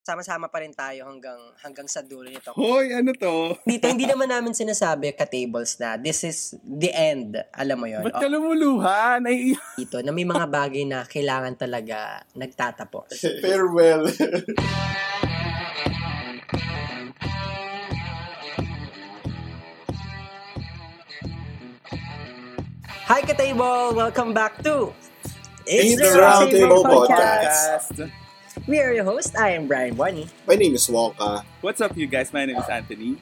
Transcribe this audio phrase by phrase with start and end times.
[0.00, 2.56] sama-sama pa rin tayo hanggang hanggang sa dulo nito.
[2.56, 3.52] Hoy, ano to?
[3.68, 7.36] Dito, hindi naman namin sinasabi ka-tables na this is the end.
[7.52, 9.28] Alam mo yon Ba't ka lumuluhan?
[9.28, 13.12] Ay, Dito, na may mga bagay na kailangan talaga nagtatapos.
[13.44, 14.08] Farewell.
[23.04, 23.92] Hi, ka-table!
[23.92, 24.96] Welcome back to
[25.68, 28.19] It's the Roundtable Podcast.
[28.66, 29.36] We are your host.
[29.38, 30.26] I am Brian Bonnie.
[30.46, 31.44] My name is Wonka.
[31.60, 32.32] what's up you guys?
[32.32, 33.14] My name is Anthony.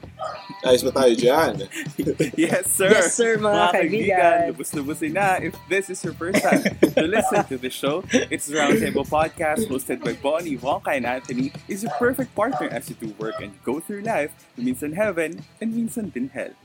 [0.65, 1.69] Ayos ba tayo dyan?
[2.37, 2.89] Yes, sir.
[2.89, 4.37] Yes, sir, mga kaibigan.
[4.49, 5.37] Lubos-lubosin na.
[5.37, 8.01] If this is your first time to listen to the show,
[8.33, 12.89] it's the Roundtable Podcast hosted by Bonnie, Wonka, and Anthony is a perfect partner as
[12.89, 16.57] you do work and go through life, minsan heaven, and minsan din hell.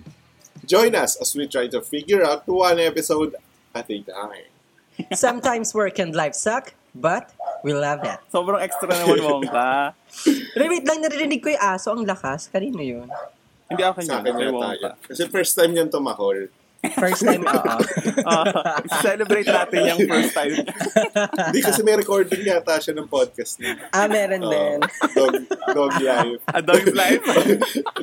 [0.64, 3.36] Join us as we try to figure out one episode
[3.76, 4.48] at a time.
[5.12, 7.28] Sometimes work and life suck, but
[7.64, 8.20] we love it.
[8.34, 9.96] Sobrang extra naman, Wonka.
[10.60, 11.90] Wait lang, narinig ko yung aso.
[11.90, 12.46] Ang lakas.
[12.46, 13.08] Kanino yun?
[13.64, 14.86] Hindi ako Sa kanya, akin na tayo.
[15.08, 16.52] Kasi first time yan tumahol.
[16.84, 17.76] First time, oo.
[18.28, 20.52] Ah, celebrate natin yung first time.
[21.48, 23.88] Hindi kasi may recording yata siya ng podcast niya.
[23.88, 24.52] ah, meron Oo.
[24.52, 24.78] din.
[25.16, 25.32] dog,
[25.72, 26.40] dog Life.
[26.46, 27.24] A dog's life.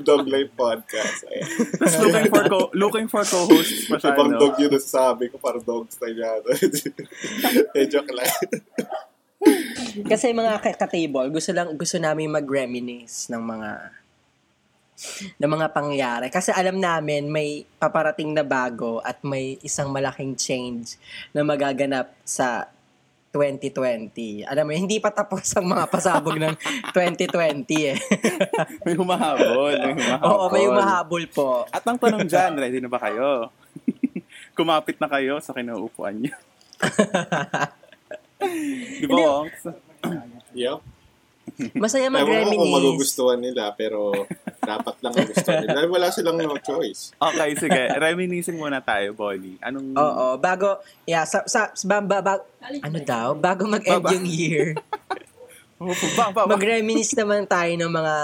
[0.01, 1.29] dog Life Podcast.
[1.77, 5.61] Tapos looking for co- looking for co-hosts pa siya, Ibang dog yun nasasabi ko, parang
[5.61, 6.49] dog style yata.
[7.77, 8.29] eh, joke lang.
[10.07, 13.71] Kasi mga ka- ka-table, gusto lang gusto namin mag-reminisce ng mga
[15.41, 16.27] ng mga pangyayari.
[16.29, 20.95] Kasi alam namin may paparating na bago at may isang malaking change
[21.33, 22.69] na magaganap sa
[23.31, 24.43] 2020.
[24.43, 26.55] Alam mo, hindi pa tapos ang mga pasabog ng
[26.95, 27.97] 2020 eh.
[28.85, 29.71] May humahabol.
[29.71, 30.27] May humahabol.
[30.27, 31.49] Oo, may umahabol po.
[31.71, 33.47] At ang tanong dyan, ready na ba kayo?
[34.51, 36.35] Kumapit na kayo sa kinauupuan niyo.
[38.41, 39.61] Di ba, Wonks?
[40.57, 40.81] Yup.
[41.77, 42.73] Masaya Ewan ko kung mag-reminisce.
[42.73, 44.13] magugustuhan nila, pero
[44.61, 45.79] dapat lang magustuhan nila.
[45.89, 47.13] Wala silang no choice.
[47.17, 47.81] Okay, sige.
[47.97, 49.57] Reminiscing muna tayo, Bonnie.
[49.61, 49.93] Anong...
[49.93, 54.65] Oo, bago, yeah, sa, sa, ba, ba, ba- ano daw, bago mag-end yung year,
[55.81, 55.89] Oh,
[56.45, 58.15] mag-reminisce naman tayo ng mga,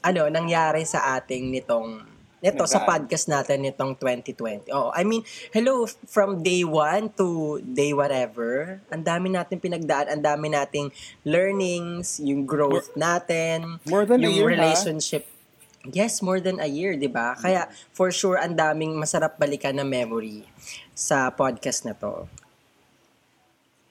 [0.00, 2.00] ano, nangyari sa ating nitong,
[2.42, 2.90] nito, sa Nagaan.
[3.06, 4.74] podcast natin nitong 2020.
[4.74, 5.22] Oh, I mean,
[5.54, 10.90] hello, from day one to day whatever, ang dami natin pinagdaan, ang dami nating
[11.22, 14.58] learnings, yung growth natin, More than a yung year, ha?
[14.58, 15.30] relationship.
[15.82, 17.34] Yes, more than a year, di ba?
[17.34, 20.46] Kaya, for sure, ang daming masarap balikan na memory
[20.94, 22.26] sa podcast na to.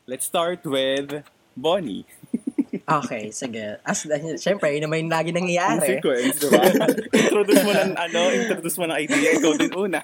[0.07, 1.23] Let's start with
[1.55, 2.03] Bonnie.
[2.71, 3.83] Okay, sige.
[3.83, 4.07] As,
[4.39, 5.99] syempre, yun naman yung lagi Ang nangyayari.
[5.99, 6.63] sequence, di ba?
[7.27, 9.29] introduce mo ng, ano, introduce mo ng idea.
[9.35, 9.99] Ikaw din una.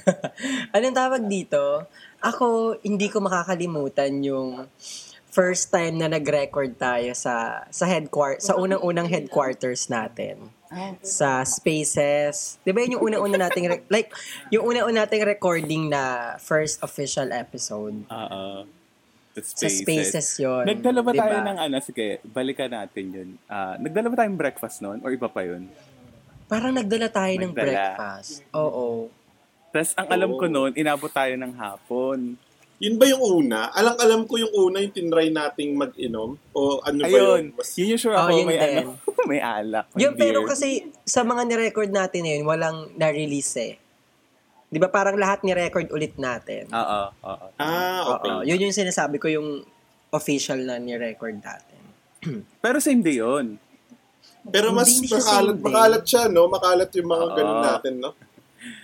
[0.74, 1.86] Anong tawag dito?
[2.22, 4.70] Ako, hindi ko makakalimutan yung
[5.32, 10.52] first time na nag-record tayo sa sa headquarters sa unang-unang headquarters natin
[11.00, 12.60] sa Spaces.
[12.60, 14.12] 'Di ba yun yung unang-una nating re- like
[14.52, 18.68] yung unang-una nating recording na first official episode Oo.
[19.32, 20.64] The sa Spaces 'yon.
[20.68, 21.76] Nagdala ba tayo ng ano?
[21.80, 23.28] Sige, balikan natin yun.
[23.46, 25.00] Ah, nagdala ba tayong breakfast noon?
[25.00, 25.72] Or iba pa yun?
[26.46, 27.64] Parang nagdala tayo ng Nagdala.
[27.64, 28.44] breakfast.
[28.52, 29.08] Oo.
[29.72, 30.52] Tapos ang alam ko Oo.
[30.52, 32.36] noon, inabot tayo ng hapon.
[32.76, 33.70] Yun ba yung una?
[33.72, 36.34] Alang alam ko yung una yung tinry nating mag-inom?
[36.52, 37.16] O ano ba Ayun.
[37.16, 37.44] yun?
[37.56, 38.74] Mas, Yun yung sure Oh, ako, yun may din.
[38.84, 38.90] ano,
[39.30, 39.86] may alak.
[39.94, 40.68] may Yun, pero kasi
[41.06, 43.72] sa mga ni-record natin ngayon, walang na-release eh.
[44.72, 46.64] Di ba parang lahat ni-record ulit natin?
[46.72, 47.46] Oo, oo.
[47.60, 48.32] ah, okay.
[48.32, 49.60] Oo, yun yung sinasabi ko yung
[50.08, 51.80] official na ni-record natin.
[52.64, 53.60] Pero same day yun.
[54.48, 55.64] Pero mas Hindi siya makalat, day.
[55.68, 56.48] makalat siya, no?
[56.48, 57.36] Makalat yung mga Oo.
[57.36, 58.10] ganun natin, no?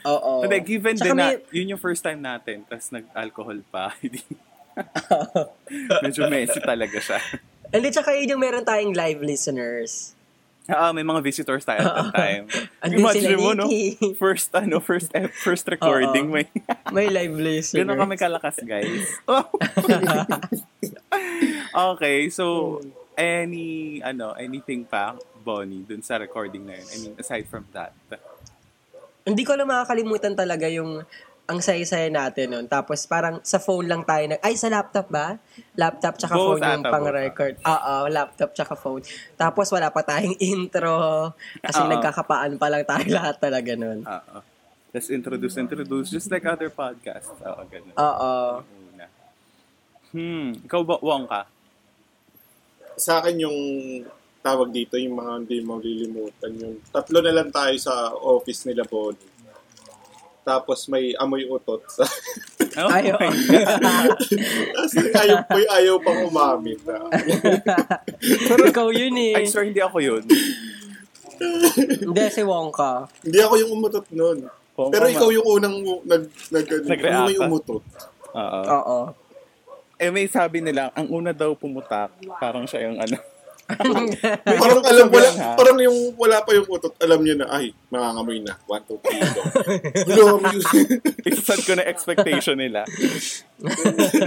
[0.04, 0.32] Oo.
[0.44, 3.88] Hindi, given Tsaka din na, may- yun yung first time natin, tapos nag-alcohol pa.
[4.04, 4.20] Hindi.
[6.04, 7.18] Medyo messy talaga siya.
[7.72, 10.12] Hindi, tsaka yun yung meron tayong live listeners.
[10.68, 12.44] Ah, may mga visitors tayo at that time.
[12.84, 13.64] Imagine mo, no?
[14.22, 16.44] First, ano, first, ep- first recording, may,
[16.94, 17.88] May live listeners.
[17.88, 19.08] Ganun kami kalakas, guys.
[21.72, 22.78] okay, so,
[23.16, 26.86] any, ano, anything pa, Bonnie, dun sa recording na yun?
[26.92, 27.96] I mean, aside from that.
[29.24, 31.00] Hindi ko lang makakalimutan talaga yung
[31.48, 32.66] ang saya-saya natin nun.
[32.68, 34.36] Tapos parang sa phone lang tayo nag...
[34.44, 35.40] Ay, sa laptop ba?
[35.80, 37.54] Laptop tsaka Both phone yung pang-record.
[37.64, 39.00] Oo, laptop tsaka phone.
[39.32, 41.32] Tapos wala pa tayong intro.
[41.64, 41.88] Kasi Oo.
[41.88, 44.04] nagkakapaan pa lang tayo lahat talaga nun.
[44.04, 44.36] Oo.
[44.92, 47.32] Let's introduce, introduce, just like other podcasts.
[47.40, 47.96] Oo, ganun.
[47.96, 48.34] Oo.
[50.08, 51.48] Hmm, ikaw ba, Wongka?
[52.96, 53.58] Sa akin yung
[54.44, 56.52] tawag dito, yung mga hindi malilimutan.
[56.60, 59.37] Yung tatlo na lang tayo sa office nila, Bonnie.
[60.48, 62.08] Tapos may amoy utot sa
[62.80, 63.18] Oh Ay, oo.
[63.18, 64.16] my God.
[64.78, 66.78] Kasi ayaw, may ayaw pang umamit.
[66.86, 67.10] ah.
[68.54, 69.34] Ikaw yun eh.
[69.34, 70.22] Ay, sir, hindi ako yun.
[71.38, 73.10] Hindi, si Wongka.
[73.20, 74.38] Hindi ako yung umutot nun.
[74.78, 75.74] Oo, Pero ikaw yung unang
[76.06, 76.22] nag,
[76.54, 77.44] nag, nag, yung may ka?
[77.44, 77.82] umutot.
[78.30, 78.60] Oo.
[78.62, 78.98] Oo.
[79.98, 83.18] Eh, may sabi nila, ang una daw pumutak, parang siya yung ano.
[84.64, 88.56] Parang alam, wala, parang yung wala pa yung utot, alam niya na, ay, nangangamoy na.
[88.64, 89.42] One, two, three, go.
[90.08, 90.40] Hello,
[91.68, 92.88] ko na expectation nila.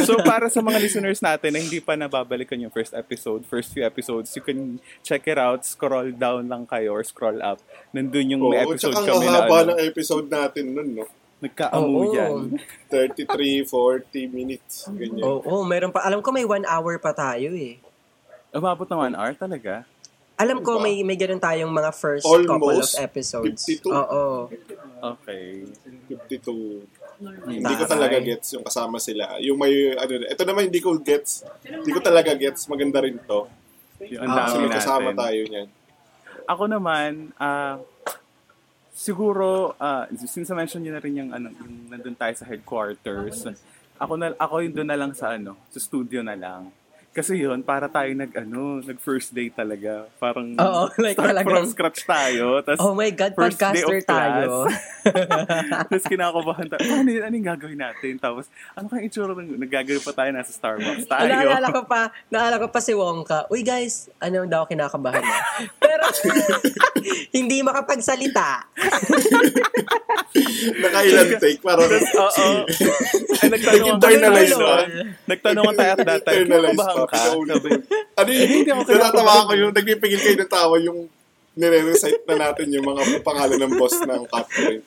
[0.06, 3.82] so, para sa mga listeners natin na hindi pa nababalikan yung first episode, first few
[3.82, 7.58] episodes, you can check it out, scroll down lang kayo or scroll up.
[7.98, 10.90] Nandun yung may Oo, episode tsaka kami ang na haba ano, ng episode natin nun,
[11.02, 11.06] no?
[11.42, 12.54] nagkaamuyan.
[12.94, 14.86] 33, 40 minutes.
[14.94, 15.26] Ganyan.
[15.26, 16.06] Oo, oh, meron pa.
[16.06, 17.82] Alam ko may one hour pa tayo eh.
[18.52, 19.88] Umabot na one hour talaga.
[20.36, 20.84] Alam ko Diba?
[20.84, 23.62] may may ganun tayong mga first Almost couple of episodes.
[23.64, 23.94] 52.
[23.94, 24.24] Oo.
[25.16, 25.70] Okay.
[26.10, 26.82] 52.
[27.46, 29.38] Hindi ko talaga gets yung kasama sila.
[29.38, 31.46] Yung may, ano, ito naman hindi ko gets.
[31.62, 32.66] Hindi ko talaga gets.
[32.66, 33.46] Maganda rin to.
[34.02, 35.22] Yung ang Ah, dami may kasama natin.
[35.22, 35.70] tayo niyan.
[36.50, 37.78] Ako naman, ah
[38.92, 43.46] siguro, ah since na-mention nyo na rin yung, ano, yung nandun tayo sa headquarters,
[43.96, 46.74] ako, na, ako yung doon na lang sa, ano, sa studio na lang.
[47.12, 50.08] Kasi yun, para tayo nag, ano, nag first day talaga.
[50.16, 52.64] Parang Oo, like start talagang- from scratch tayo.
[52.64, 54.64] Tas, Oh my God, first podcaster tayo.
[55.84, 56.80] Tapos kinakabahan tayo.
[56.88, 57.24] Ano, yun?
[57.28, 58.16] ano yung gagawin natin?
[58.16, 61.28] Tapos, ano kaya itsura ng nagagawin pa tayo nasa Starbucks tayo?
[61.28, 62.00] Naalala ko pa,
[62.32, 63.52] naalala ko pa si Wongka.
[63.52, 65.36] Uy guys, ano daw kinakabahan na.
[67.38, 68.48] Hindi makapagsalita.
[70.84, 71.62] Nakailan take.
[71.62, 72.48] Parang, Oo.
[73.42, 74.08] Ay, nagtanong ba?
[74.08, 74.66] no?
[75.28, 76.86] Nagtanong tayo at that time, Internalize pa,
[78.18, 81.00] ano yung, Hindi ako natatawa ko yung nagpipigil kayo ng tawa yung
[81.52, 84.84] nire-recite na natin yung mga pangalan ng boss ng Catherine.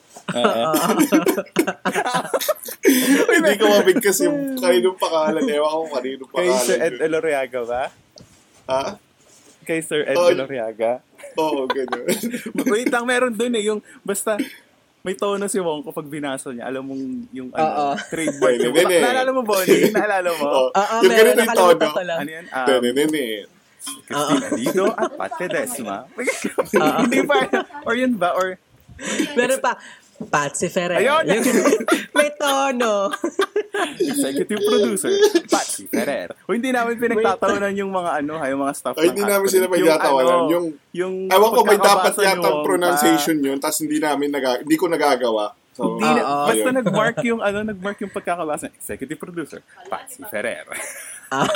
[3.29, 5.45] Hindi ko mabigkas yung kaninong pangalan.
[5.45, 6.65] Ewan ko kaninong Kay pangalan.
[6.65, 6.93] Sir Ed.
[7.05, 7.83] Eloriaga ba?
[8.65, 8.97] Ha?
[9.61, 11.04] Kay Sir Ed Oh, Eloriaga?
[11.37, 12.05] Oo, gano'n.
[12.73, 13.63] Wait lang, meron dun eh.
[13.67, 14.37] Yung, basta,
[15.05, 16.65] may tono si Wong kapag binasa niya.
[16.65, 18.57] Alam mong yung ano, trademark.
[18.57, 18.97] Yung, nene.
[19.05, 19.91] naalala mo, Bonnie?
[19.95, 20.43] Naalala mo?
[20.49, 20.67] Oo.
[20.73, 22.13] Oo, Yung meron ganito yung tono.
[22.17, 22.45] Ano yan?
[22.49, 23.25] Um, Tenenene.
[23.85, 25.97] Christina Lido at Pat Ledesma.
[27.05, 27.35] Hindi pa.
[27.85, 28.33] Or yun ba?
[28.33, 28.57] Or,
[29.35, 29.75] Meron pa,
[30.15, 31.03] Patsy Ferrer.
[31.03, 31.23] Ayun!
[32.17, 33.11] May tono.
[33.99, 35.11] executive producer,
[35.51, 36.31] Patsy Ferrer.
[36.47, 39.65] O hindi namin pinagtatawanan yung mga ano, yung mga staff Ay, ng hindi namin sila
[39.67, 40.31] pinagtatawanan.
[40.31, 44.75] ano, Yung- yung Ewan ko, may dapat nyo, pronunciation yun, tapos hindi namin naga, hindi
[44.79, 45.51] ko nagagawa.
[45.75, 46.45] So, Hindi na, Oo.
[46.47, 48.71] basta nag-mark yung ano, nag-mark yung pagkakabasa.
[48.71, 49.59] Executive producer,
[49.91, 50.63] Patsy Ferrer.
[51.31, 51.49] Ah.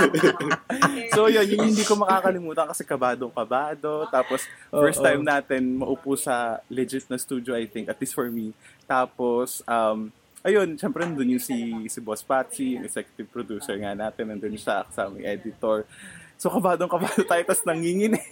[1.14, 4.08] so yun, yun yung hindi ko makakalimutan kasi kabadong kabado.
[4.08, 8.56] Tapos first time natin maupo sa legit na studio, I think, at least for me.
[8.88, 10.08] Tapos, um,
[10.40, 14.88] ayun, syempre nandun yung si, si Boss Patsy, yung executive producer nga natin, nandun siya
[14.88, 15.84] kasama yung editor.
[16.40, 18.28] So kabadong kabado tayo, tapos nangingin eh.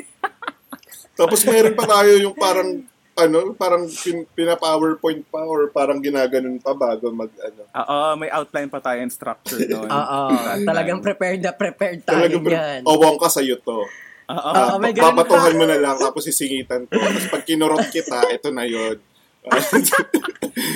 [1.19, 2.87] Tapos meron pa tayo yung parang
[3.19, 7.67] ano, parang pin, pina-powerpoint pa or parang ginaganon pa bago mag ano.
[7.69, 9.85] Oo, may outline pa tayo and structure noon.
[9.85, 10.21] Oo,
[10.63, 12.81] talagang prepared na prepared tayo Talagang yan.
[12.85, 13.83] owong ka sa'yo to.
[14.29, 14.51] Oo.
[14.51, 15.59] Oo, may ganun Papatuhan pa.
[15.59, 16.95] mo na lang tapos sisingitan ko.
[16.95, 18.97] Tapos pag kinurot kita, ito na yun.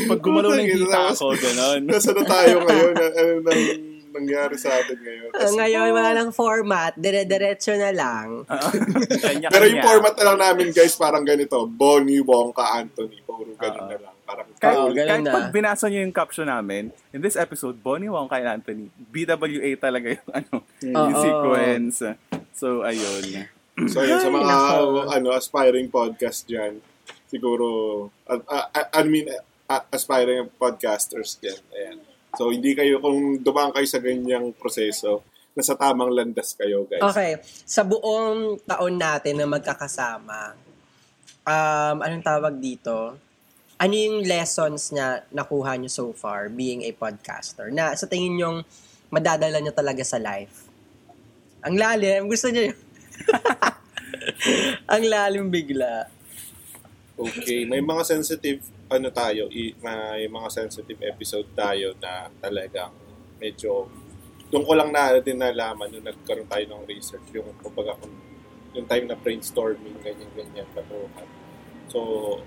[0.09, 1.81] Pag gumalaw ng hita ako, ganon.
[1.85, 2.95] Nasa na tayo ngayon?
[2.97, 3.63] Ano nang
[4.13, 5.31] nangyari sa atin ngayon?
[5.43, 6.93] Ah, ngayon, wala nang format.
[6.95, 8.45] Dire-diretso na lang.
[9.53, 11.65] Pero yung format na lang namin guys, parang ganito.
[11.67, 13.19] Bonnie, Wongka, Anthony.
[13.25, 14.15] Puro ganun na lang.
[14.23, 15.33] Parang Kahit, ganun kahit na.
[15.35, 20.09] pag binasa niyo yung caption namin, in this episode, Bonnie Wong kay Anthony, BWA talaga
[20.15, 20.55] yung ano,
[20.85, 21.21] yung Oo.
[21.21, 21.97] sequence.
[22.55, 23.49] So, ayun.
[23.89, 24.55] So yun, sa mga
[25.09, 26.77] ano aspiring podcast dyan,
[27.27, 27.67] siguro,
[28.29, 29.33] uh, uh, I mean,
[29.67, 31.61] uh, aspiring podcasters dyan.
[31.73, 31.99] Ayan.
[32.37, 35.21] So, hindi kayo, kung dumaan kayo sa ganyang proseso,
[35.53, 37.05] nasa tamang landas kayo, guys.
[37.05, 40.57] Okay, sa buong taon natin na magkakasama,
[41.45, 43.17] um, anong tawag dito?
[43.83, 47.69] Ano yung lessons na nakuha nyo so far being a podcaster?
[47.69, 48.59] Na sa tingin nyong
[49.11, 50.71] madadala nyo talaga sa life?
[51.63, 52.31] Ang lalim.
[52.31, 52.79] Gusto nyo yun?
[54.93, 56.07] Ang lalim bigla.
[57.19, 62.93] Okay, may mga sensitive, ano tayo, i, may mga sensitive episode tayo na talagang
[63.41, 63.89] medyo,
[64.53, 68.21] doon ko lang na din nalaman nung nagkaroon tayo ng research, yung, kumbaga, kung-
[68.73, 71.29] yung time na brainstorming, ganyan-ganyan, patuhan.
[71.93, 71.99] So,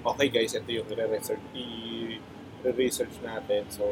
[0.02, 3.70] okay guys, ito yung re-research, i-research natin.
[3.70, 3.86] So,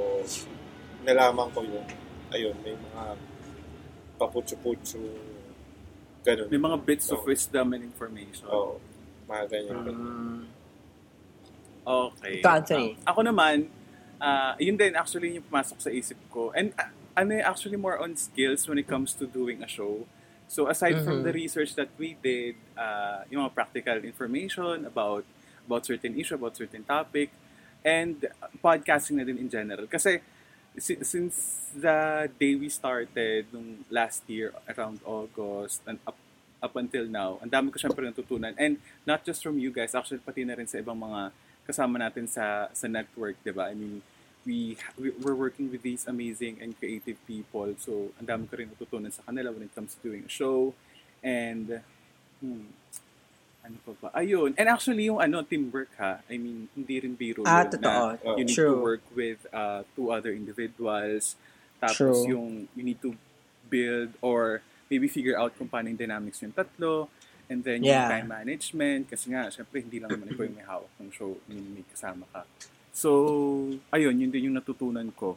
[1.05, 1.85] nalaman ko yun.
[2.33, 3.03] Ayun, may mga
[4.17, 5.03] paputsu-putsu,
[6.25, 6.49] ganun.
[6.49, 7.29] May mga bits of Oo.
[7.29, 8.49] wisdom and information.
[8.49, 8.81] Oo,
[9.29, 9.77] mga ganyan.
[9.93, 10.49] Um,
[11.83, 12.39] Okay.
[12.39, 12.95] Ikaw, Anthony.
[13.03, 13.67] Ah, ako naman,
[14.17, 16.51] ah, yun din, actually, yung pumasok sa isip ko.
[16.55, 20.07] And ah, ano eh, actually more on skills when it comes to doing a show.
[20.47, 21.25] So aside from Mhm.
[21.25, 25.25] the research that we did, uh, yung mga practical information about
[25.65, 27.31] about certain issue, about certain topic,
[27.81, 28.27] and
[28.59, 29.87] podcasting na din in general.
[29.87, 30.19] Kasi
[30.77, 36.17] si- since the day we started nung last year around August and up
[36.59, 38.55] up until now, ang dami ko syempre natutunan.
[38.55, 41.29] And not just from you guys, actually pati na rin sa ibang mga
[41.63, 43.71] kasama natin sa sa network, 'di ba?
[43.71, 44.03] I mean,
[44.45, 47.71] we, we we're working with these amazing and creative people.
[47.79, 50.75] So, ang dami ko rin natutunan sa kanila when it comes to doing a show.
[51.23, 51.79] And
[52.43, 52.67] hmm,
[53.63, 54.07] ano pa ba?
[54.19, 54.51] Ayun.
[54.59, 56.19] And actually, yung ano, teamwork ha.
[56.27, 58.05] I mean, hindi rin biro Ah, yun totoo.
[58.19, 58.75] na you need True.
[58.75, 61.39] to work with uh, two other individuals.
[61.79, 62.27] Tapos True.
[62.27, 63.15] yung you need to
[63.71, 64.59] build or
[64.91, 67.07] maybe figure out kung paano yung dynamics yung tatlo.
[67.51, 68.07] And then yung Yeah.
[68.09, 69.07] time management.
[69.07, 71.35] Kasi nga, syempre, hindi lang naman ikaw yung may hawak ng show.
[71.47, 72.47] I mean, may kasama ka.
[72.93, 73.09] So,
[73.89, 75.35] ayun, yun din yung natutunan ko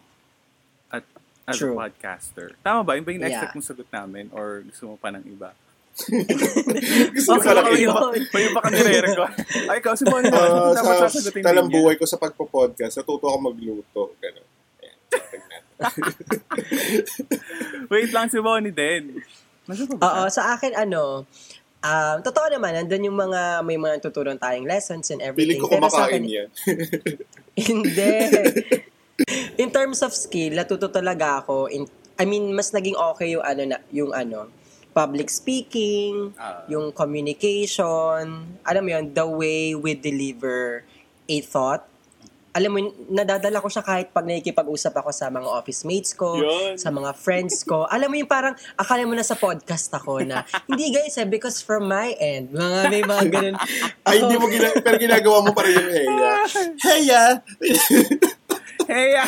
[0.89, 1.03] at
[1.47, 1.75] as True.
[1.75, 2.55] a podcaster.
[2.61, 2.95] Tama ba?
[2.95, 3.33] Yung ba yung Yeah.
[3.33, 4.29] expect mong sagot namin?
[4.31, 5.51] Or gusto mo pa ng iba?
[7.17, 7.97] Gusto ko Okay, talaga okay, yun.
[7.97, 8.13] yun.
[8.29, 9.33] May iba kang nire-record.
[9.65, 10.49] Ay, ikaw, si Bonnie naman.
[10.53, 14.13] Ah, dapat sa talang buhay ko sa pagpo-podcast, natuto ako magluto.
[14.21, 14.45] Ganun.
[17.93, 19.25] Wait lang si Bonnie din.
[19.67, 19.73] Pa
[20.05, 21.27] Oo, sa akin ano,
[21.87, 25.62] um, totoo naman, nandun yung mga, may mga tuturuan tayong lessons and everything.
[25.62, 26.49] Piling ko kumakain akin- yan.
[27.71, 28.12] Hindi.
[29.57, 31.71] In terms of skill, natuto talaga ako.
[31.71, 31.88] In,
[32.19, 34.50] I mean, mas naging okay yung ano, na, yung ano,
[34.93, 36.64] public speaking, Ah.
[36.69, 38.25] yung communication,
[38.64, 40.85] alam mo yun, the way we deliver
[41.28, 41.85] a thought.
[42.57, 42.79] Alam mo,
[43.13, 46.81] nadadala ko siya kahit pag nakikipag-usap ako sa mga office mates ko, Yun.
[46.81, 47.85] sa mga friends ko.
[47.85, 50.41] Alam mo yung parang, akala mo na sa podcast ako na,
[50.73, 53.57] hindi guys, eh, because from my end, mga may mga ganun.
[54.09, 56.33] Ay, hindi mo gina- pero ginagawa mo pa rin yung heya.
[56.89, 57.23] Heya!
[58.87, 59.26] Hey, ah!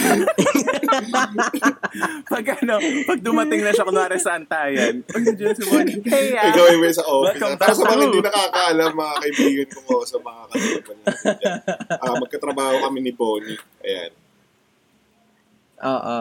[2.30, 5.62] pag ano, pag dumating na siya, kunwari sa antayan, pag nandiyan si
[6.06, 6.54] hey, ah!
[6.54, 7.34] Ikaw yung sa office.
[7.34, 10.96] Welcome Para sa mga hindi nakakaalam, mga kaibigan ko sa mga kaibigan.
[11.98, 13.58] Ah, magkatrabaho kami ni Bonnie.
[13.82, 14.12] Ayan.
[15.82, 16.18] Oo.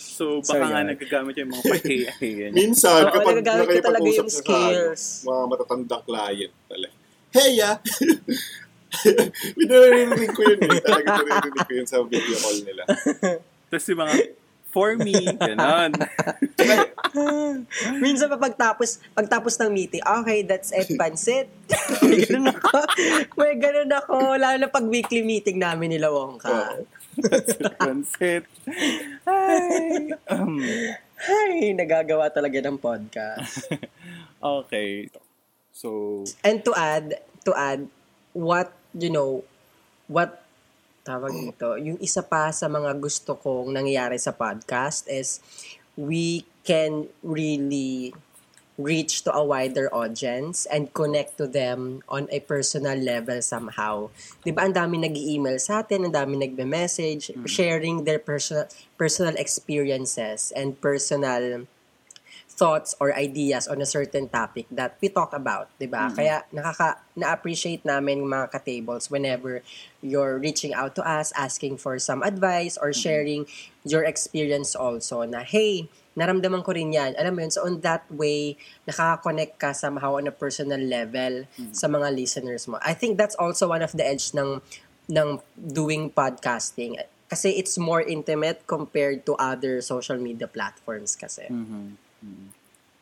[0.00, 0.88] So, So, baka nga yun.
[0.96, 2.48] nagagamit yung mga pag-hey-hey.
[2.56, 5.02] Minsan, Oo, kapag nakipag-usap sa skills.
[5.28, 6.94] mga matatandang client talaga.
[7.30, 7.70] Heya!
[9.58, 10.78] Pinaririnig ko yun eh.
[10.82, 12.82] Talaga pinaririnig ko yun sa video call nila.
[13.70, 14.14] Tapos yung mga,
[14.70, 15.90] for me, gano'n.
[18.02, 21.50] Minsan pa pagtapos, pagtapos ng meeting, okay, that's it, pansit.
[22.06, 22.78] May ganun ako.
[23.34, 24.14] May ganun ako.
[24.38, 26.48] Lalo na pag weekly meeting namin nila Wongka.
[26.50, 26.86] Oo.
[27.82, 28.46] Pansit.
[29.26, 30.14] Ay.
[30.30, 30.62] Um,
[31.20, 33.68] Ay, nagagawa talaga ng podcast.
[34.40, 35.12] okay.
[35.74, 37.84] So, And to add, to add,
[38.32, 39.44] what, you know,
[40.10, 40.42] what,
[41.06, 45.40] tawag dito, yung isa pa sa mga gusto kong nangyayari sa podcast is
[45.96, 48.12] we can really
[48.80, 54.08] reach to a wider audience and connect to them on a personal level somehow.
[54.40, 58.64] 'Di ba ang dami nag-email sa atin, ang dami nagme-message sharing their personal
[58.96, 61.68] personal experiences and personal
[62.50, 66.10] thoughts or ideas on a certain topic that we talk about, 'di ba?
[66.12, 69.62] Kaya nakaka na-appreciate namin mga ka-tables whenever
[70.02, 73.46] you're reaching out to us asking for some advice or sharing
[73.86, 75.88] your experience also na hey,
[76.18, 77.14] naramdaman ko rin 'yan.
[77.16, 81.86] Alam mo yun, so on that way nakaka-connect ka somehow on a personal level sa
[81.86, 82.76] mga listeners mo.
[82.82, 84.60] I think that's also one of the edge ng
[85.08, 86.98] ng doing podcasting
[87.30, 91.46] kasi it's more intimate compared to other social media platforms kasi.
[91.46, 92.09] mhm.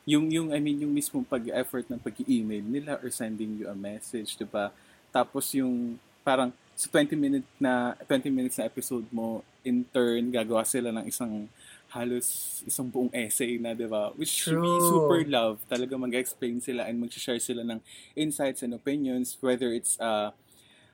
[0.09, 4.41] Yung, yung, I mean, yung mismong pag-effort ng pag-email nila or sending you a message,
[4.41, 4.73] di ba?
[5.13, 10.63] Tapos yung parang sa 20 minute na 20 minutes na episode mo, in turn, gagawa
[10.63, 11.51] sila ng isang
[11.89, 14.13] halos isang buong essay na, di ba?
[14.15, 14.81] Which we True.
[14.93, 15.57] super love.
[15.67, 17.81] Talaga mag-explain sila and mag-share sila ng
[18.13, 20.31] insights and opinions, whether it's uh,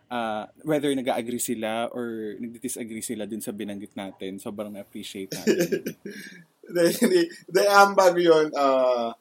[0.08, 4.38] uh, whether nag-agree sila or nag-disagree sila dun sa binanggit natin.
[4.38, 5.98] Sobrang na-appreciate natin.
[6.70, 9.12] Ang bago yun, ah,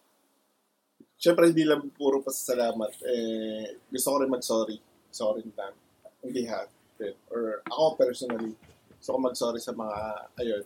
[1.20, 2.92] syempre hindi lang puro pasasalamat.
[3.04, 4.78] Eh, gusto ko rin mag-sorry.
[5.12, 5.76] Sorry lang.
[6.24, 6.70] On behalf.
[7.00, 7.16] din.
[7.34, 8.54] Or ako personally,
[9.00, 9.98] gusto ko mag-sorry sa mga,
[10.40, 10.64] ayun,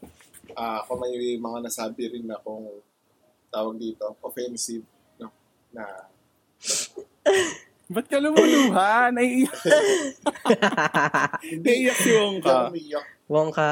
[0.56, 2.80] ah kung may mga nasabi rin na kung
[3.52, 4.86] tawag dito, offensive,
[5.20, 5.32] no,
[5.74, 5.84] na
[7.88, 9.08] Ba't ka lumuluha?
[9.16, 9.60] Naiiyak.
[11.64, 12.58] Naiiyak si hindi Wongka.
[13.32, 13.72] Wongka.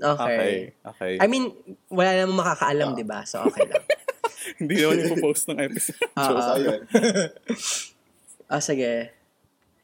[0.00, 0.16] Oo.
[0.16, 0.72] Okay.
[0.80, 1.12] Okay.
[1.16, 1.52] I mean,
[1.88, 2.96] wala namang makakaalam, Ah.
[2.96, 3.20] di ba?
[3.22, 3.84] So, okay lang.
[4.60, 6.00] Hindi naman ipopost ng episode.
[6.18, 6.36] Oo.
[6.36, 6.80] So, ayun.
[8.50, 9.14] Ah, sige.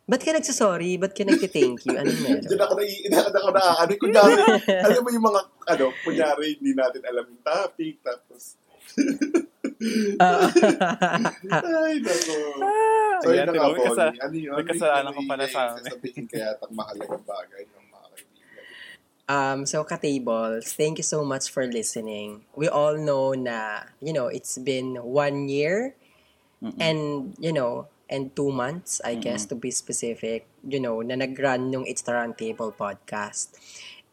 [0.04, 0.98] Ba't ka nagsasorry?
[0.98, 1.94] Ba't ka nagti-thank you?
[1.94, 2.42] Anong meron?
[2.42, 4.34] Diyan ako na, diyan ako na, ano, kunyari,
[4.66, 8.58] alam mo yung mga, ano, kunyari, hindi natin alam yung topic, tapos,
[10.18, 10.50] Ah.
[11.52, 12.34] ay, nako.
[12.58, 14.20] Ah, So, yun ayan, na nga, may kasa- Bonnie.
[14.20, 14.54] Ano yun?
[14.54, 15.78] may kasalanan Ano ka pala sa amin.
[15.80, 17.85] Sasabihin kaya itong mahalagang bagay kaibigan.
[19.26, 22.46] Um, so, ka-tables, thank you so much for listening.
[22.54, 25.98] We all know na, you know, it's been one year
[26.78, 31.74] and, you know, and two months, I guess, to be specific, you know, na nag-run
[31.74, 33.50] yung It's the Round Table podcast.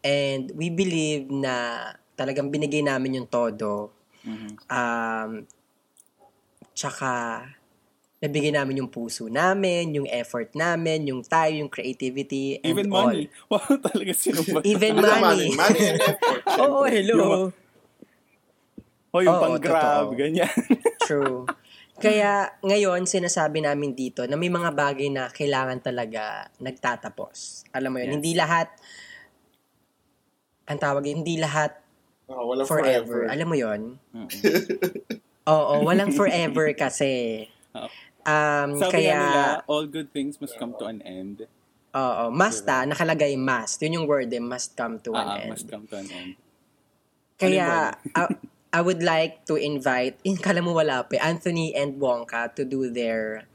[0.02, 3.94] And we believe na talagang binigay namin yung todo.
[4.66, 5.46] Um,
[6.74, 7.54] tsaka,
[8.24, 13.12] nabigay namin yung puso namin, yung effort namin, yung tayo, yung creativity, and Even all.
[13.12, 13.28] money.
[13.52, 14.64] Wow, talaga sinumbat.
[14.64, 15.52] Even Ano money.
[15.52, 16.40] Money and effort.
[16.56, 17.04] Oo, syempre.
[17.04, 17.52] hello.
[19.12, 20.48] O yung Oo, pang-grab, ganyan.
[21.06, 21.44] True.
[21.94, 27.68] Kaya ngayon, sinasabi namin dito na may mga bagay na kailangan talaga nagtatapos.
[27.70, 28.16] Alam mo yun, Yes.
[28.18, 28.68] hindi lahat,
[30.64, 31.76] ang tawag, hindi lahat
[32.24, 33.28] Oh, walang forever.
[33.28, 33.28] forever.
[33.28, 33.80] Alam mo yun?
[35.44, 37.44] Oo, walang forever kasi.
[37.76, 37.92] Oo.
[38.24, 41.44] Um, Sabi kaya, nila, all good things must come to an end.
[41.94, 43.78] oo, must ah, nakalagay must.
[43.84, 45.50] Yun yung word eh, must come to an Ah, end.
[45.52, 46.34] must come to an end.
[47.36, 48.22] Kaya, I,
[48.74, 52.64] I would like to invite, in kala mo wala pa, eh, Anthony and Wonka to
[52.66, 53.46] do their,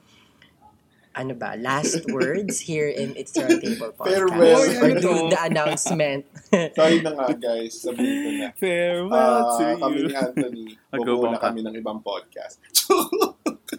[1.11, 4.07] ano ba, last words here in It's Your Table Podcast.
[4.31, 4.63] Farewell.
[4.79, 6.23] Or Ano do the announcement.
[6.79, 7.75] Sorry na nga, guys.
[7.75, 8.47] Sabihin ko na.
[8.55, 9.11] Farewell
[9.43, 10.07] Ah, to kami you.
[10.07, 12.61] ni Anthony, bubuo na kami ng ibang podcast.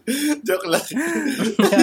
[0.47, 0.87] Joke lang.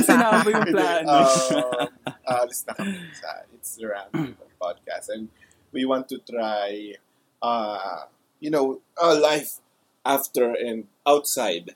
[0.04, 1.26] Sinabi yung plano.
[1.26, 1.88] um,
[2.28, 5.10] alis na kami sa It's the Round podcast.
[5.14, 5.30] And
[5.72, 6.98] we want to try,
[7.42, 8.10] uh,
[8.40, 9.62] you know, a life
[10.06, 11.76] after and outside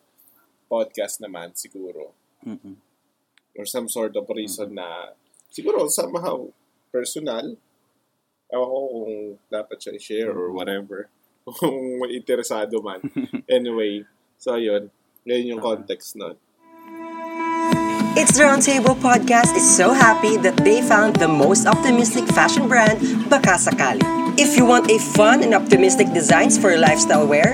[0.72, 2.16] podcast naman siguro.
[2.48, 2.80] Mm-mm.
[3.60, 5.12] Or some sort of reason na
[5.52, 6.48] siguro somehow
[6.92, 7.60] personal.
[8.52, 9.16] Ewan ko kung
[9.48, 11.08] dapat siya i-share or whatever.
[11.60, 13.02] Kung may interesado man.
[13.50, 14.06] Anyway,
[14.38, 14.94] so yun.
[15.22, 16.34] Yun yung context nun.
[18.18, 22.98] It's the Roundtable Podcast is so happy that they found the most optimistic fashion brand,
[23.30, 24.02] Baka Sakali.
[24.42, 27.54] If you want a fun and optimistic designs for your lifestyle wear,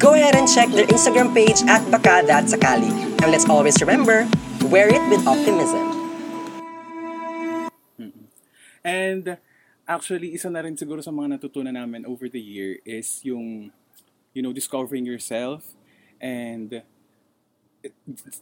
[0.00, 2.88] go ahead and check their Instagram page at Baka.Sakali.
[3.20, 4.24] And let's always remember,
[4.72, 5.84] wear it with optimism.
[8.80, 9.36] And
[9.84, 13.68] actually, isa na rin siguro sa mga natutunan namin over the year is yung,
[14.32, 15.75] you know, discovering yourself.
[16.20, 16.82] And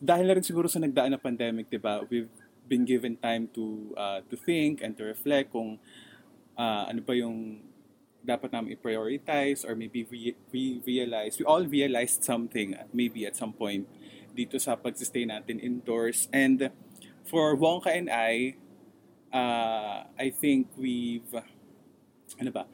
[0.00, 2.30] dahil na rin siguro sa nagdaan na pandemic, di ba, we've
[2.64, 5.76] been given time to uh, to think and to reflect kung
[6.56, 7.60] uh, ano pa yung
[8.24, 11.37] dapat namin i-prioritize or maybe re- re- realize.
[11.37, 13.84] We all realized something maybe at some point
[14.32, 16.26] dito sa pagsistay natin indoors.
[16.32, 16.72] And
[17.28, 18.56] for Wonka and I,
[19.28, 21.28] uh, I think we've,
[22.40, 22.64] ano ba,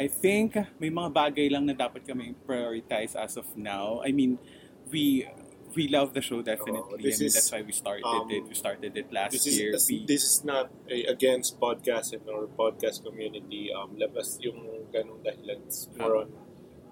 [0.00, 4.00] I think may mga bagay lang na dapat kami prioritize as of now.
[4.00, 4.40] I mean,
[4.88, 5.28] we
[5.76, 6.96] we love the show definitely.
[6.96, 8.48] Oh, this I mean, is, that's why we started um, it.
[8.48, 9.72] We started it last This is year.
[9.76, 13.68] this, We- this is not a, against podcasting or podcast community.
[13.76, 15.68] Um, labas yung ganung dahilan.
[15.68, 16.32] It's more on,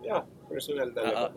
[0.04, 1.32] yeah, personal talaga.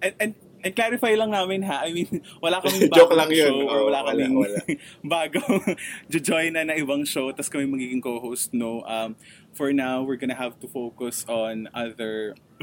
[0.00, 0.32] and, and,
[0.64, 3.46] and clarify lang namin ha, I mean, wala kaming Joke bagong lang yun.
[3.46, 4.58] show or wala wala, kaming wala.
[5.16, 5.62] bagong
[6.10, 8.52] join na na ibang show tapos kami magiging co-host.
[8.54, 9.14] No, um,
[9.54, 12.34] for now, we're gonna have to focus on other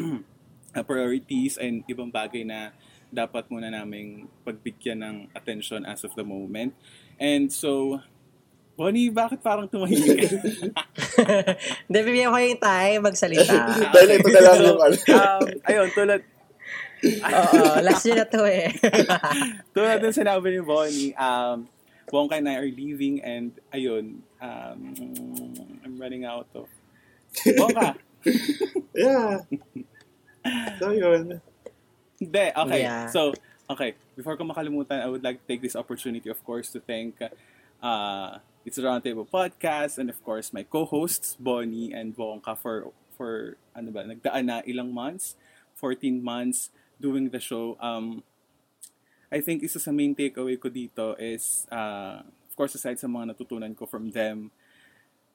[0.75, 2.75] uh, priorities and ibang bagay na
[3.15, 6.75] dapat muna naming pagbigyan ng attention as of the moment.
[7.15, 8.03] And so,
[8.75, 10.27] Bonnie, bakit parang tumahimik?
[11.87, 13.71] Hindi, bibigyan ko yung time magsalita.
[13.87, 14.97] Dahil ito na lang yung ano.
[15.15, 16.21] um, ayun, tulad,
[17.05, 18.73] Oo, last year na to eh.
[19.75, 21.69] Tulad ng sinabi ni Bonnie, um,
[22.09, 24.79] Wongka and I are leaving and ayun, um,
[25.85, 26.69] I'm running out of...
[27.45, 27.95] Wongka!
[28.95, 29.43] Yeah.
[30.79, 31.43] So yun.
[32.15, 32.79] Hindi, okay.
[32.79, 33.11] Yeah.
[33.11, 33.35] So,
[33.67, 33.99] okay.
[34.15, 37.19] Before ko makalimutan, I would like to take this opportunity, of course, to thank
[37.83, 43.61] uh, It's a Roundtable Podcast and, of course, my co-hosts, Bonnie and Wongka for, for
[43.77, 45.37] ano ba, nagdaan na ilang months,
[45.77, 47.77] 14 months doing the show.
[47.79, 48.23] Um,
[49.31, 53.35] I think isa sa main takeaway ko dito is, uh, of course, aside sa mga
[53.35, 54.51] natutunan ko from them,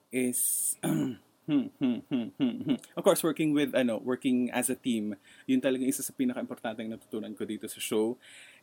[0.09, 5.85] is, hmm, hmm, hmm, of course, working with, ano, working as a team, yun talaga
[5.85, 8.17] isa sa pinaka-importante natutunan ko dito sa show.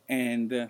[0.08, 0.68] And, uh,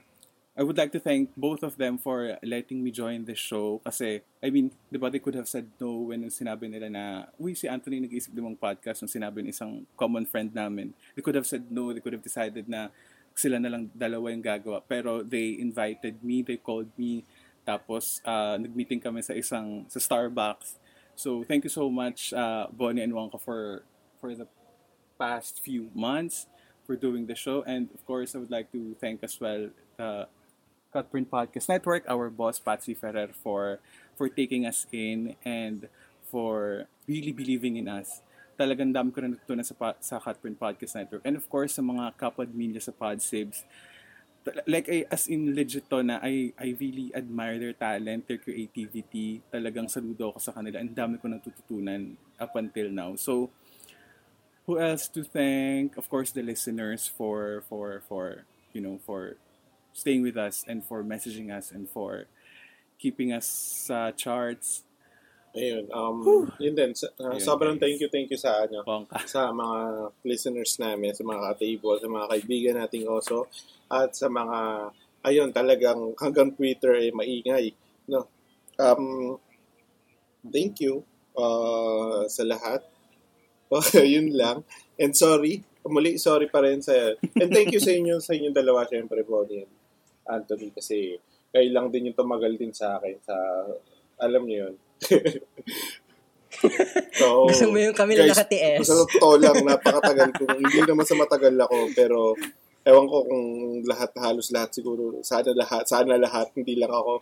[0.58, 4.26] I would like to thank both of them for letting me join this show kasi,
[4.42, 7.04] I mean, di ba, they could have said no when sinabi nila na,
[7.38, 10.90] uy, si Anthony nag-isip din podcast nung sinabi ng isang common friend namin.
[11.14, 12.90] They could have said no, they could have decided na
[13.38, 14.82] sila na lang dalawa yung gagawa.
[14.82, 17.22] Pero they invited me, they called me,
[17.68, 20.80] Tapos, uh, nag-meeting kami sa isang, sa Starbucks.
[21.12, 23.84] So, thank you so much, uh, Bonnie and Wonka, for,
[24.16, 24.48] for the
[25.20, 26.48] past few months
[26.88, 27.60] for doing the show.
[27.68, 29.68] And, of course, I would like to thank as well
[30.00, 30.32] the
[30.94, 33.78] Cutprint Podcast Network, our boss, Patsy Ferrer, for,
[34.16, 35.88] for taking us in and
[36.24, 38.20] for really believing in us.
[38.58, 41.22] Talagang dami ko natutunan sa, sa Cutprint Podcast Network.
[41.24, 43.64] And, of course, sa mga kapad media sa PodSaves
[44.66, 49.42] like I, as in legit to na I, I really admire their talent, their creativity.
[49.52, 50.80] Talagang saludo ako sa kanila.
[50.80, 53.12] Ang dami ko natututunan up until now.
[53.16, 53.50] So,
[54.66, 55.96] who else to thank?
[55.96, 59.36] Of course, the listeners for, for, for, you know, for
[59.98, 62.30] staying with us and for messaging us and for
[63.02, 63.46] keeping us
[63.86, 64.86] sa uh, charts
[65.56, 66.22] Ayun, um,
[66.60, 66.92] yun din.
[66.92, 67.82] Uh, Ayun, sobrang guys.
[67.82, 69.24] thank you, thank you sa ano, Bongka.
[69.34, 69.78] sa mga
[70.22, 73.48] listeners namin, sa mga ka-table, sa mga kaibigan nating also,
[73.88, 74.92] at sa mga,
[75.24, 77.64] ayun, talagang hanggang Twitter ay eh, maingay.
[78.12, 78.28] No?
[78.76, 79.40] Um,
[80.46, 81.02] thank you
[81.36, 82.84] uh, sa lahat.
[83.68, 84.64] Okay, yun lang.
[84.96, 88.88] And sorry, muli, sorry pa rin sa, and thank you sa inyo, sa inyong dalawa,
[88.88, 89.77] syempre, Bonnie and
[90.28, 91.16] Anthony, kasi
[91.48, 93.34] kayo lang din yung tumagal din sa akin sa,
[94.20, 94.74] alam niyo yun,
[97.18, 98.82] so, Gusto mo yung kami na nakatiis?
[98.82, 100.42] Sa totoo lang, napakatagal ko.
[100.58, 102.34] Hindi naman sa matagal ako, pero
[102.88, 103.44] ewan ko kung
[103.84, 107.20] lahat, halos lahat siguro, sana lahat, sana lahat, hindi lang ako.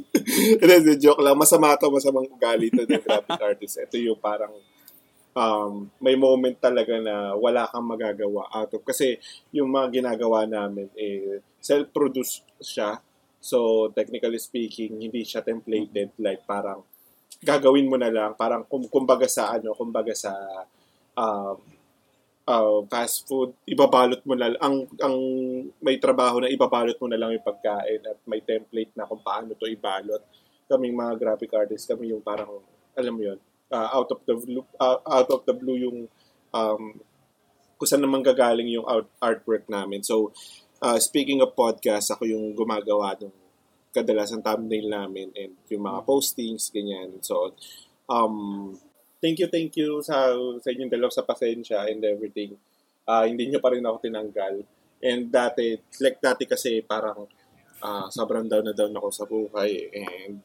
[0.60, 1.40] Hindi, joke lang.
[1.40, 3.80] Masama to, masamang ugali to ng graphic artist.
[3.80, 4.52] Ito yung parang,
[5.38, 8.82] um, may moment talaga na wala kang magagawa out of.
[8.82, 9.14] Kasi
[9.54, 12.98] yung mga ginagawa namin, eh, self-produced siya.
[13.38, 16.18] So, technically speaking, hindi siya templated.
[16.18, 16.82] Like, parang,
[17.42, 20.34] gagawin mo na lang parang kumbaga sa ano kumbaga sa
[21.14, 21.54] uh,
[22.50, 25.16] uh, fast food ibabalot mo na ang ang
[25.78, 29.54] may trabaho na ibabalot mo na lang yung pagkain at may template na kung paano
[29.54, 30.22] to ibalot
[30.66, 32.58] kaming mga graphic artists kami yung parang
[32.98, 33.38] alam mo yun
[33.72, 34.34] uh, out of the
[34.80, 35.98] uh, out of the blue yung
[36.54, 36.96] um,
[37.78, 40.34] kung saan naman gagaling yung art, artwork namin so
[40.82, 43.34] uh, speaking of podcast ako yung gumagawa ng
[43.92, 47.18] kadalasan thumbnail namin and yung mga postings, ganyan.
[47.24, 47.56] So,
[48.06, 48.76] um,
[49.18, 52.54] thank you, thank you sa, sa inyong dalaw sa pasensya and everything.
[53.08, 54.54] Uh, hindi nyo pa rin ako tinanggal.
[55.00, 57.26] And dati, like dati kasi parang
[57.80, 60.42] uh, sobrang down na down ako sa buhay and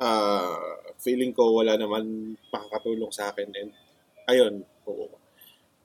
[0.00, 0.58] uh,
[0.98, 3.50] feeling ko wala naman makakatulong sa akin.
[3.54, 3.70] And
[4.30, 5.10] ayun, oo.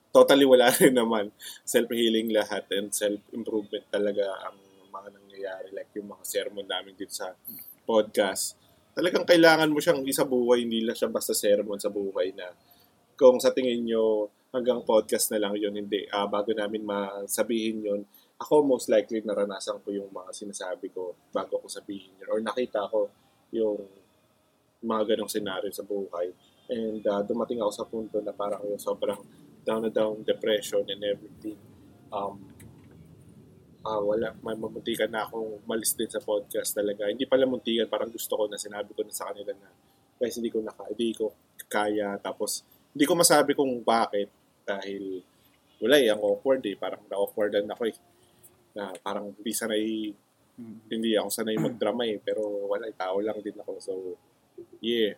[0.09, 1.33] Totally wala rin naman.
[1.65, 4.57] Self-healing lahat and self-improvement talaga ang
[4.89, 5.69] mga nangyayari.
[5.75, 7.33] Like yung mga sermon namin dito sa
[7.85, 8.57] podcast.
[8.93, 12.49] Talagang kailangan mo siyang isa buhay hindi lang siya basta sermon sa buhay na.
[13.19, 16.09] Kung sa tingin nyo hanggang podcast na lang yun hindi.
[16.09, 18.01] Uh, bago namin masabihin yun
[18.39, 22.87] ako most likely naranasan ko yung mga sinasabi ko bago ko sabihin yun or nakita
[22.87, 23.11] ko
[23.51, 23.83] yung
[24.79, 26.31] mga ganong senaryo sa buhay
[26.69, 29.19] and uh, dumating ako sa punto na parang yung sobrang
[29.65, 31.59] down na down depression and everything
[32.13, 32.39] um,
[33.85, 37.07] uh, wala, may mamuntikan na akong malis din sa podcast talaga.
[37.07, 39.69] Hindi pala muntikan, parang gusto ko na sinabi ko na sa kanila na
[40.19, 41.31] guys, hindi ko naka, hindi ko
[41.71, 42.19] kaya.
[42.19, 44.27] Tapos, hindi ko masabi kung bakit
[44.67, 45.23] dahil
[45.79, 46.75] wala eh, ang awkward eh.
[46.75, 47.95] Parang na-awkwardan ako eh.
[48.75, 50.79] Na parang hindi sanay, mm-hmm.
[50.91, 52.19] hindi ako sanay mag-drama eh.
[52.19, 53.71] Pero wala, eh, tao lang din ako.
[53.79, 53.93] So,
[54.83, 55.15] yeah.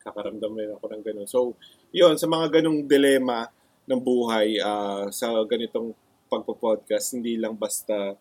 [0.00, 1.28] Kakaramdam rin ako ng ganun.
[1.28, 1.54] So,
[1.92, 3.48] yun, sa mga ganong dilema
[3.84, 5.92] ng buhay, uh, sa ganitong
[6.30, 8.16] pagpo-podcast, hindi lang basta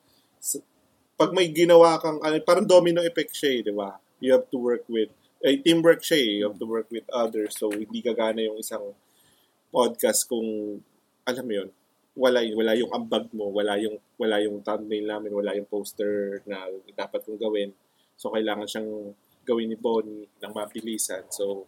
[1.19, 3.91] pag may ginawa kang ano, parang domino effect siya, eh, di ba?
[4.23, 5.11] You have to work with
[5.43, 6.31] eh, teamwork siya, eh.
[6.39, 7.59] you have to work with others.
[7.59, 8.95] So hindi gagana yung isang
[9.67, 10.79] podcast kung
[11.27, 11.69] alam mo yun,
[12.15, 16.67] wala wala yung ambag mo, wala yung wala yung thumbnail namin, wala yung poster na
[16.95, 17.75] dapat kong gawin.
[18.15, 19.11] So kailangan siyang
[19.49, 21.25] gawin ni Bonnie ng mabilisan.
[21.33, 21.65] So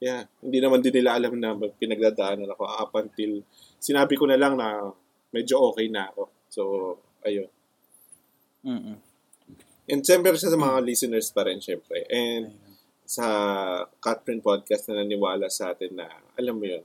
[0.00, 3.40] yeah, hindi naman din nila alam na pinagdadaanan ako up until
[3.80, 4.92] sinabi ko na lang na
[5.32, 6.22] medyo okay na ako.
[6.48, 6.62] So,
[7.24, 7.50] ayun.
[8.66, 8.98] Mm-mm.
[9.86, 12.04] And siyempre sa mga listeners pa rin, syempre.
[12.10, 12.56] And
[13.06, 13.26] sa
[14.02, 16.82] Catherine Podcast na naniwala sa atin na, alam mo yun,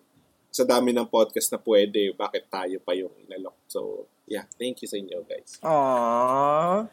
[0.51, 3.55] sa dami ng podcast na pwede, bakit tayo pa yung inalok.
[3.71, 4.43] So, yeah.
[4.59, 5.57] Thank you sa inyo, guys.
[5.63, 6.91] Aww.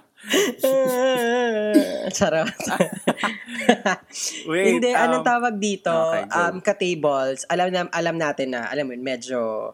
[2.16, 2.50] Charot.
[4.50, 5.92] Wait, Hindi, um, anong tawag dito?
[5.92, 9.72] Okay, um, ka-tables, alam, na, alam natin na, alam mo yun, medyo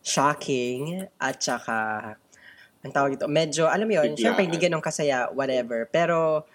[0.00, 1.78] shocking at saka
[2.80, 5.84] ang tawag dito, medyo, alam mo yun, syempre hindi ganun kasaya, whatever.
[5.92, 6.48] Pero,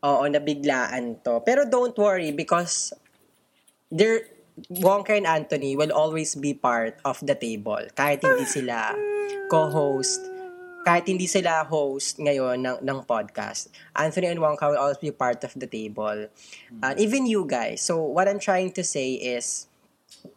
[0.00, 1.44] oo, nabiglaan to.
[1.44, 2.96] Pero don't worry because
[3.92, 4.32] there,
[4.80, 7.84] Wonka and Anthony will always be part of the table.
[7.92, 8.96] Kahit hindi sila
[9.52, 10.31] co-host,
[10.82, 15.42] kahit hindi sila host ngayon ng, ng podcast, Anthony and Wongka will always be part
[15.46, 16.26] of the table.
[16.82, 17.82] And even you guys.
[17.82, 19.70] So, what I'm trying to say is,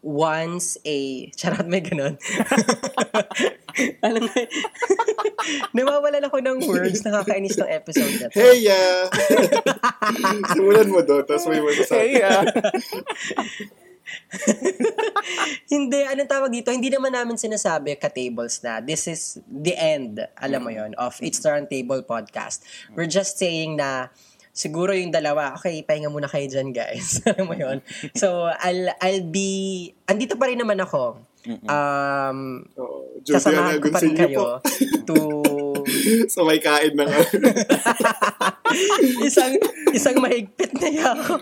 [0.01, 1.29] once a...
[1.38, 2.17] Charot, may ganun.
[4.05, 4.31] Alam mo,
[5.75, 7.03] nawawalan ako ng words.
[7.03, 8.39] Nakakainis ng episode na to.
[8.39, 9.12] Hey, ya!
[10.55, 12.47] Simulan mo doon, tapos may word sa Hey, ah.
[15.73, 16.69] Hindi, anong tawag dito?
[16.69, 21.41] Hindi naman namin sinasabi ka-tables na this is the end, alam mo yon of It's
[21.41, 22.63] the Round Table podcast.
[22.93, 24.13] We're just saying na
[24.56, 27.19] siguro yung dalawa, okay, pahinga muna kayo dyan, guys.
[27.30, 27.84] alam mo yon
[28.15, 31.19] So, I'll, I'll be, andito pa rin naman ako.
[31.45, 34.58] Um, Oo, Juliana sasamahan ko pa rin kayo
[35.06, 35.15] to
[36.34, 37.49] Sa may kain ng ano.
[39.27, 39.55] isang
[39.91, 41.36] isang mahigpit na yako.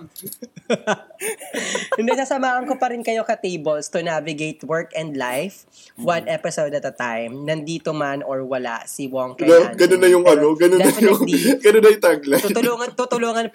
[1.98, 6.84] Hindi, sasamahan ko pa rin kayo ka-tables to navigate work and life one episode at
[6.84, 7.46] a time.
[7.46, 9.80] Nandito man or wala si Wong kay Ga- Anthony.
[9.80, 11.22] ganun na yung Pero ano, ganun na yung,
[11.60, 12.44] ganun na yung tagline.
[12.44, 13.46] tutulungan, tutulungan,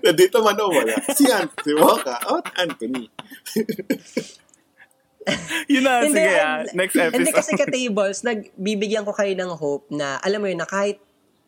[0.00, 0.94] Nandito man o wala.
[1.12, 3.04] Si Anthony, Waka, out Anthony.
[5.72, 6.60] Yun na, Hindi, sige ah.
[6.72, 7.14] Next episode.
[7.16, 11.00] Hindi kasi ka-tables, nagbibigyan ko kayo ng hope na, alam mo yun, na kahit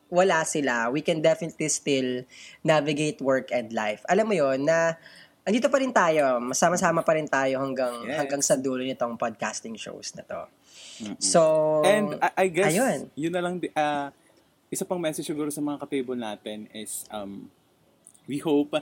[0.06, 2.22] wala sila, we can definitely still
[2.62, 4.06] navigate work and life.
[4.06, 4.94] Alam mo yun, na
[5.42, 8.16] andito pa rin tayo, masama-sama pa rin tayo hanggang Yes.
[8.18, 10.40] hanggang sa dulo nitong podcasting shows na to.
[11.18, 11.40] So,
[11.84, 13.10] And I, I guess, ayun.
[13.14, 14.10] yun na lang, ah,
[14.66, 17.46] isa pang message siguro sa mga ka-table natin is, um,
[18.26, 18.74] we hope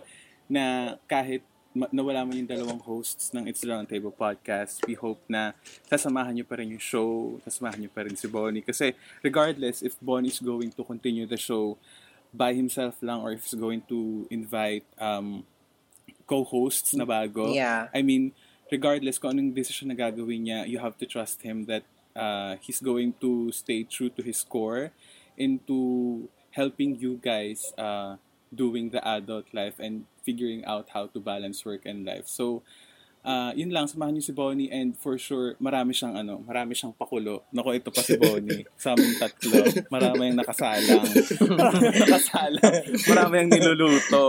[0.47, 1.41] na kahit
[1.75, 5.59] nawala man yung dalawang hosts ng It's the Round Table podcast, we hope na
[5.91, 8.63] sasamahan nyo pa rin yung show, sasamahan nyo pa rin si Bonnie.
[8.63, 8.95] Kasi
[9.27, 11.75] regardless if Bonnie is going to continue the show
[12.31, 15.43] by himself lang or if he's going to invite um,
[16.31, 17.91] co-hosts na bago, Yeah.
[17.91, 18.31] I mean,
[18.71, 21.83] regardless kung anong decision na gagawin niya, you have to trust him that
[22.15, 24.95] uh, he's going to stay true to his core
[25.35, 28.15] into helping you guys uh,
[28.55, 32.25] doing the adult life and figuring out how to balance work and life.
[32.27, 32.63] So,
[33.25, 36.93] uh, yun lang, samahan niyo si Bonnie and for sure, marami siyang ano, marami siyang
[36.95, 37.43] pakulo.
[37.51, 38.69] Nako, ito pa si Bonnie.
[38.77, 39.65] sa aming tatlo.
[39.89, 41.05] Marami yung nakasalang.
[41.41, 42.75] Marami yung nakasalang.
[43.09, 44.23] Marami yung niluluto.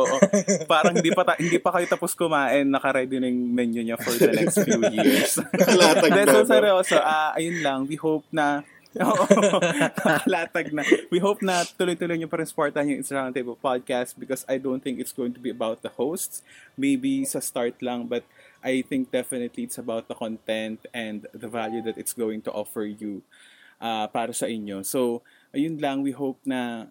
[0.65, 4.15] Parang hindi pa, ta- hindi pa kayo tapos kumain, naka-ready na yung menu niya for
[4.15, 5.37] the next few years.
[5.59, 6.23] Nakalatag na.
[6.31, 8.63] so seryoso, ah, ayun lang, we hope na
[8.95, 9.23] Oo,
[10.07, 10.87] nakalatag na.
[11.11, 14.47] We hope na tuloy-tuloy niyo pa rin supportahan yung It's a Round Table podcast because
[14.47, 16.39] I don't think it's going to be about the hosts.
[16.79, 18.23] Maybe sa start lang, but
[18.63, 22.87] I think definitely it's about the content and the value that it's going to offer
[22.87, 23.21] you
[23.83, 24.81] uh, para sa inyo.
[24.87, 26.87] So, ayun lang, we hope na,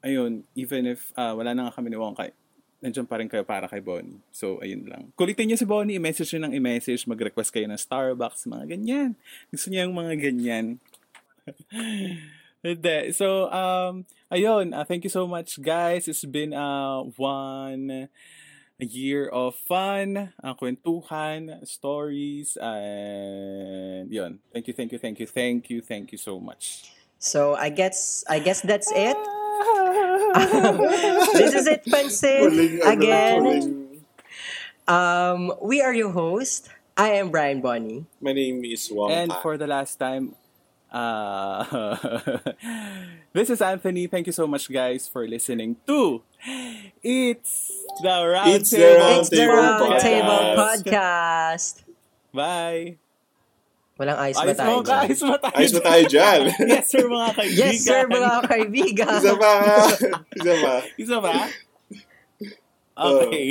[0.00, 2.32] ayun, even if uh, wala na nga kami ni Wongkay,
[2.80, 4.20] nandiyan pa rin kayo para kay Bonnie.
[4.32, 5.12] So, ayun lang.
[5.16, 9.10] Kulitin niyo si Bonnie, i-message niyo ng i-message, mag-request kayo ng Starbucks, mga ganyan.
[9.48, 10.80] Gusto niya yung mga ganyan.
[12.62, 13.12] Hindi.
[13.12, 14.74] So, um, ayun.
[14.74, 16.08] Uh, thank you so much, guys.
[16.08, 18.08] It's been uh, one
[18.78, 24.40] year of fun, uh, kwentuhan, stories, and yun.
[24.52, 26.92] Thank you, thank you, thank you, thank you, thank you so much.
[27.18, 29.16] so I guess I guess that's it.
[31.32, 32.44] this is it, Pansit.
[32.44, 33.88] Huling, ano, Again,
[34.86, 36.68] um, we are your host.
[36.96, 38.06] I am Brian Bonnie.
[38.20, 40.34] My name is Wong And for the last time,
[40.92, 41.62] uh,
[43.32, 44.06] this is Anthony.
[44.06, 46.22] Thank you so much, guys, for listening to
[47.02, 47.72] It's
[48.02, 50.02] the Round It's the Table Round It's the Table Round Podcast.
[50.02, 51.74] Table Podcast.
[52.32, 52.96] Bye.
[53.96, 55.00] Walang ayos ba Ayos tayo mo ka, dyan?
[55.08, 55.54] ayos mo tayo.
[55.56, 56.40] Ayos mo tayo dyan.
[56.68, 57.56] yes, sir, mga kaibigan.
[57.64, 59.16] Yes, sir, mga kaibigan.
[59.16, 59.52] Isa pa.
[60.36, 60.74] Isa pa.
[61.00, 61.36] Isa ba?
[62.96, 63.46] Okay.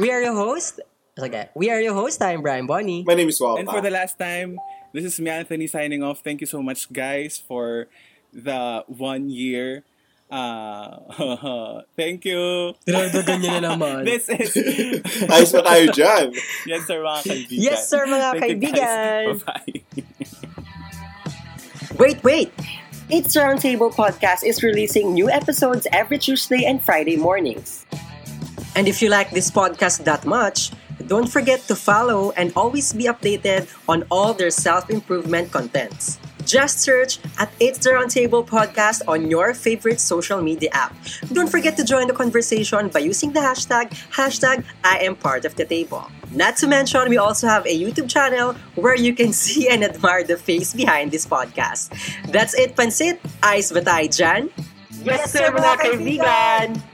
[0.00, 0.80] We are your host.
[1.20, 1.52] Okay.
[1.52, 2.24] We are your host.
[2.24, 3.04] I'm Brian Bonnie.
[3.04, 4.56] My name is Wong And for the last time,
[4.94, 6.22] this is me, Anthony, signing off.
[6.22, 7.88] Thank you so much, guys, for
[8.32, 9.82] the one year.
[10.30, 12.72] Uh, thank you.
[12.86, 14.04] Dinagdagan niya na naman.
[14.08, 14.54] This is...
[15.34, 16.30] Ayos mo tayo dyan.
[16.70, 17.58] yes, sir, mga kaibigan.
[17.58, 19.22] Yes, sir, mga Thank kaibigan.
[19.42, 19.74] Bye-bye.
[21.98, 22.50] Wait, wait!
[23.10, 27.84] It's Roundtable Podcast is releasing new episodes every Tuesday and Friday mornings.
[28.74, 30.72] And if you like this podcast that much,
[31.06, 36.18] don't forget to follow and always be updated on all their self-improvement contents.
[36.44, 40.94] Just search at It's the Roundtable Podcast on your favorite social media app.
[41.32, 45.56] Don't forget to join the conversation by using the hashtag, hashtag I am part of
[45.56, 46.10] the table.
[46.32, 50.22] Not to mention, we also have a YouTube channel where you can see and admire
[50.22, 51.88] the face behind this podcast.
[52.30, 53.18] That's it, Pansit.
[53.42, 54.50] Ice Batay Jan.
[55.02, 56.93] Yes, sir, mga kaibigan!